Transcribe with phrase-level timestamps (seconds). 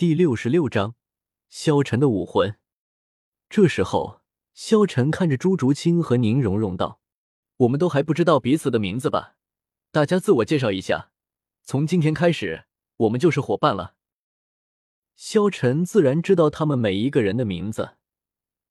[0.00, 0.94] 第六十六章，
[1.50, 2.56] 萧晨的武魂。
[3.50, 4.22] 这时候，
[4.54, 7.02] 萧晨看着朱竹清和宁荣荣道
[7.58, 9.36] ：“我们都还不知道彼此的名字吧？
[9.92, 11.12] 大家自我介绍一下。
[11.62, 12.64] 从今天开始，
[12.96, 13.94] 我们就是伙伴了。”
[15.16, 17.96] 萧晨自然知道他们每一个人的名字，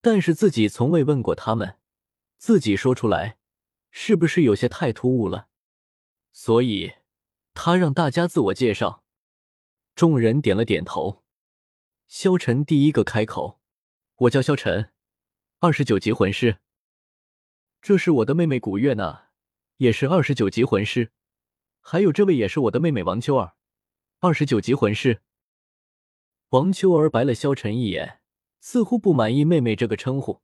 [0.01, 1.77] 但是自己从未问过他们，
[2.39, 3.37] 自己说出来，
[3.91, 5.49] 是不是有些太突兀了？
[6.31, 6.93] 所以，
[7.53, 9.03] 他让大家自我介绍。
[9.99, 11.25] 众人点了点头。
[12.07, 13.59] 萧晨第一个开口
[14.15, 14.93] ：“我叫萧晨，
[15.59, 16.59] 二十九级魂师。
[17.81, 19.31] 这是我的妹妹古月娜，
[19.75, 21.11] 也是二十九级魂师。
[21.81, 23.55] 还有这位也是我的妹妹王秋儿，
[24.19, 25.21] 二十九级魂师。”
[26.51, 28.21] 王秋儿白了萧晨一眼，
[28.61, 30.41] 似乎不满意妹妹这个称呼。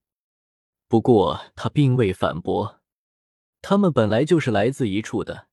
[0.89, 2.81] 不过她并未反驳，
[3.61, 5.47] 他们本来就是来自一处的，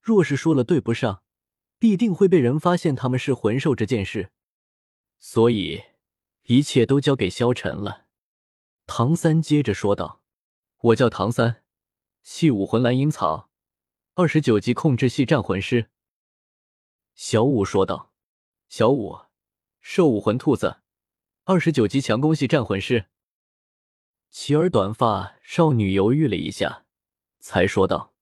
[0.00, 1.22] 若是说了对不上。
[1.78, 4.30] 必定会被人发现他们是魂兽这件事，
[5.18, 5.84] 所以
[6.44, 8.06] 一切都交给萧晨了。
[8.86, 10.22] 唐三接着说道
[10.80, 11.62] ：“我叫唐三，
[12.22, 13.50] 系武魂蓝银草，
[14.14, 15.90] 二十九级控制系战魂师。”
[17.14, 18.12] 小五说道
[18.68, 19.18] ：“小五，
[19.80, 20.78] 兽武魂兔子，
[21.44, 23.06] 二十九级强攻系战魂师。”
[24.30, 26.84] 齐儿短发少女犹豫了一下，
[27.38, 28.14] 才说道：“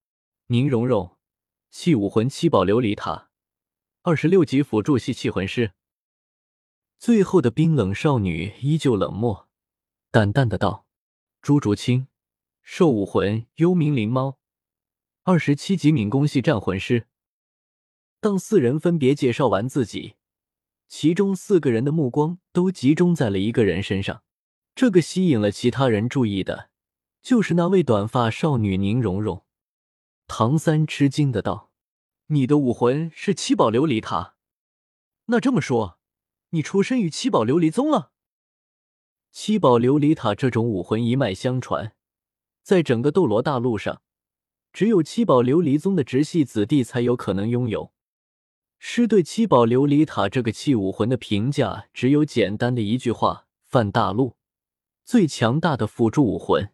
[0.48, 1.16] 宁荣荣，
[1.70, 3.30] 系武魂七宝琉璃塔。”
[4.06, 5.72] 二十六级辅助系气魂师，
[6.98, 9.48] 最后的冰冷少女依旧冷漠，
[10.10, 10.84] 淡淡的道
[11.40, 12.08] ：“朱竹清，
[12.60, 14.36] 兽武魂幽冥灵猫，
[15.22, 17.06] 二十七级敏攻系战魂师。”
[18.20, 20.16] 当四人分别介绍完自己，
[20.86, 24.22] 其中四个人的目光都集中在了一个人身上。
[24.74, 26.68] 这个吸引了其他人注意的，
[27.22, 29.46] 就是那位短发少女宁荣荣。
[30.26, 31.70] 唐三吃惊的道。
[32.28, 34.36] 你的武魂是七宝琉璃塔，
[35.26, 35.98] 那这么说，
[36.50, 38.12] 你出身于七宝琉璃宗了？
[39.30, 41.94] 七宝琉璃塔这种武魂一脉相传，
[42.62, 44.00] 在整个斗罗大陆上，
[44.72, 47.92] 只有七宝琉璃宗的直系子弟才有可能拥有。
[48.78, 54.36] 师对七宝琉璃塔这个器武魂的评价，只有简单的一句话：泛大陆
[55.04, 56.70] 最强大的辅助武魂，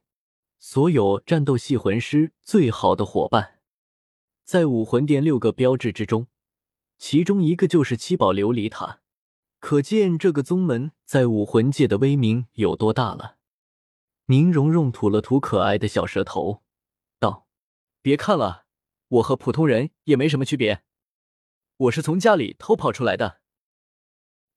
[0.60, 3.59] 所有战斗系魂师最好的伙伴。
[4.50, 6.26] 在武魂殿六个标志之中，
[6.98, 9.00] 其中一个就是七宝琉璃塔，
[9.60, 13.36] 可见这个宗门在武魂界的威名有多大了。
[14.26, 16.64] 宁荣荣吐了吐可爱的小舌头，
[17.20, 17.46] 道
[18.02, 18.64] ：“别看了，
[19.06, 20.82] 我和普通人也没什么区别，
[21.76, 23.42] 我是从家里偷跑出来的。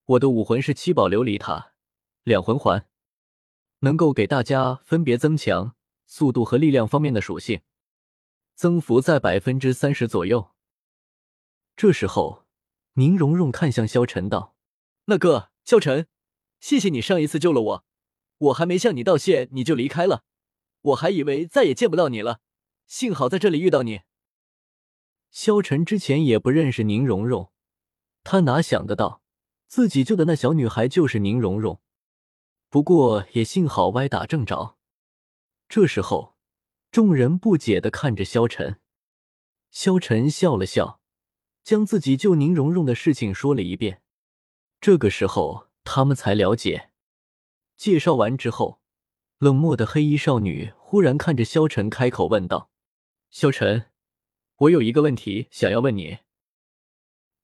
[0.06, 1.74] 我的武魂是七宝琉璃塔
[2.24, 2.88] 两魂环，
[3.82, 5.76] 能够给大家分别增强
[6.08, 7.62] 速度和力量方面的属性。”
[8.56, 10.52] 增幅在百分之三十左右。
[11.76, 12.46] 这时候，
[12.94, 14.56] 宁荣荣看向萧晨道
[15.06, 16.08] ：“那个萧晨，
[16.60, 17.86] 谢谢你上一次救了我，
[18.38, 20.24] 我还没向你道谢你就离开了，
[20.82, 22.42] 我还以为再也见不到你了。
[22.86, 24.02] 幸好在这里遇到你。”
[25.32, 27.52] 萧晨之前也不认识宁荣荣，
[28.24, 29.24] 他哪想得到
[29.68, 31.82] 自己救的那小女孩就是宁荣荣。
[32.70, 34.78] 不过也幸好歪打正着。
[35.68, 36.33] 这时候。
[36.94, 38.80] 众人不解的看着萧晨，
[39.72, 41.02] 萧晨笑了笑，
[41.64, 44.04] 将自己救宁荣荣的事情说了一遍。
[44.80, 46.92] 这个时候，他们才了解。
[47.76, 48.80] 介绍完之后，
[49.40, 52.70] 冷漠的黑衣少女忽然看着萧晨，开口问道
[53.32, 53.88] ：“萧晨，
[54.58, 56.20] 我有一个问题想要问你。”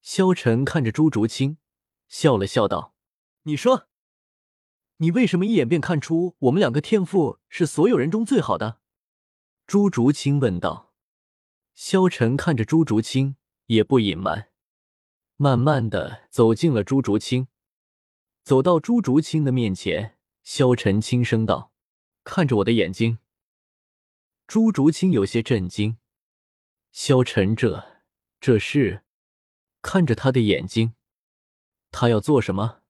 [0.03, 1.57] 萧晨看着朱竹清，
[2.07, 2.93] 笑了笑道
[3.45, 3.87] ：“你说，
[4.97, 8.77] 你为什么一眼便看出我们两个天赋是所有人中最好的？”
[9.69, 10.95] 朱竹清问道
[11.77, 13.35] ：“萧晨看着朱竹清，
[13.67, 14.49] 也不隐瞒，
[15.37, 17.47] 慢慢的走进了朱竹清，
[18.41, 21.71] 走到朱竹清的面前，萧晨轻声道
[22.25, 23.19] ：‘看着我的眼睛。’
[24.47, 25.99] 朱竹清有些震惊，
[26.91, 28.01] 萧晨这
[28.41, 29.03] 这是
[29.83, 30.95] 看着他的眼睛，
[31.91, 32.81] 他要做什么？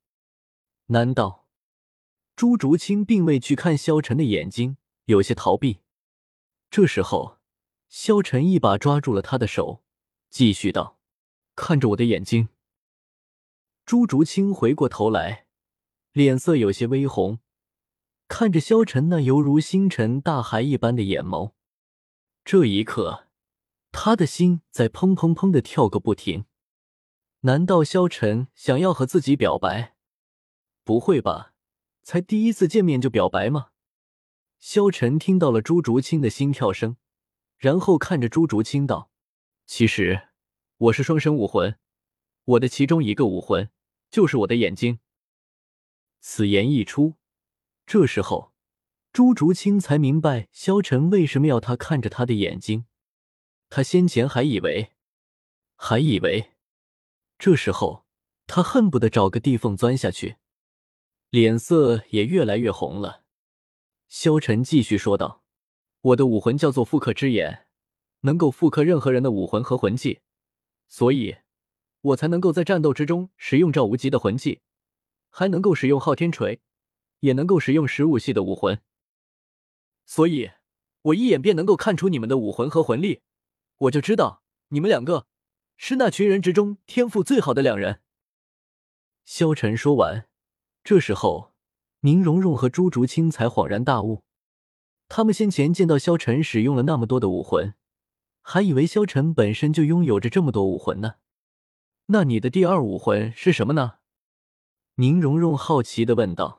[0.85, 1.45] 难道？
[2.37, 5.81] 朱竹清并未去看萧晨的眼睛，有些逃避。”
[6.71, 7.39] 这时候，
[7.87, 9.83] 萧晨一把抓住了他的手，
[10.29, 10.99] 继续道
[11.55, 12.49] ：“看着我的眼睛。”
[13.85, 15.47] 朱竹清回过头来，
[16.11, 17.39] 脸色有些微红，
[18.27, 21.53] 看着萧晨那犹如星辰大海一般的眼眸。
[22.45, 23.27] 这一刻，
[23.91, 26.45] 他的心在砰砰砰的跳个不停。
[27.41, 29.95] 难道萧晨想要和自己表白？
[30.83, 31.53] 不会吧，
[32.03, 33.69] 才第一次见面就表白吗？
[34.59, 36.97] 萧晨听到了朱竹清的心跳声，
[37.57, 39.09] 然后看着朱竹清道
[39.65, 40.27] ：“其实
[40.77, 41.79] 我是双生武魂，
[42.43, 43.69] 我的其中一个武魂
[44.11, 44.99] 就是我的眼睛。
[46.19, 47.15] 此言一出，
[47.85, 48.51] 这时候
[49.13, 52.85] 朱竹清才明白萧晨为什么要他看着他的眼睛。
[53.69, 54.91] 他先前还以为，
[55.77, 56.51] 还以为，
[57.37, 58.05] 这时候
[58.45, 60.35] 他恨不得找个地缝钻下去，
[61.29, 63.23] 脸色也越来越红了。
[64.09, 65.43] 萧晨继续说道
[66.01, 67.67] ：“我的武魂叫做复刻之眼，
[68.21, 70.21] 能够复刻任何人的武魂和魂技，
[70.87, 71.37] 所以，
[72.01, 74.61] 我才能够在战斗之中使用赵无极的魂技，
[75.29, 76.59] 还能够使用昊天锤，
[77.19, 78.81] 也能够使用十五系的武魂。
[80.05, 80.49] 所以，
[81.03, 83.21] 我一眼便能够看出你们的武魂和魂力。”
[83.77, 85.27] 我就知道你们两个
[85.77, 88.01] 是那群人之中天赋最好的两人。
[89.23, 90.27] 萧晨说完，
[90.83, 91.48] 这时候
[92.01, 94.23] 宁荣荣和朱竹清才恍然大悟。
[95.07, 97.73] 他们先前见到萧晨使用了那么多的武魂，
[98.41, 101.15] 还以为萧晨本身就拥有着这么多武魂呢。
[102.07, 103.95] 那你的第二武魂是什么呢？
[104.95, 106.58] 宁荣荣好奇的问道。